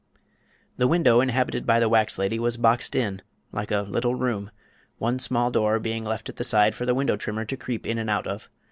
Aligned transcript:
The 0.77 0.87
window 0.87 1.21
inhabited 1.21 1.63
by 1.67 1.79
the 1.79 1.87
wax 1.87 2.17
lady 2.17 2.39
was 2.39 2.57
boxed 2.57 2.95
in, 2.95 3.21
like 3.51 3.69
a 3.69 3.85
little 3.87 4.15
room, 4.15 4.49
one 4.97 5.19
small 5.19 5.51
door 5.51 5.77
being 5.77 6.03
left 6.03 6.27
at 6.27 6.37
the 6.37 6.43
side 6.43 6.73
for 6.73 6.87
the 6.87 6.95
window 6.95 7.15
trimmer 7.15 7.45
to 7.45 7.55
creep 7.55 7.85
in 7.85 7.99
and 7.99 8.09
out 8.09 8.25
of. 8.25 8.49